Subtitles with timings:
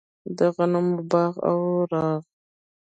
[0.37, 1.59] د غمونو باغ او
[1.91, 2.21] راغ.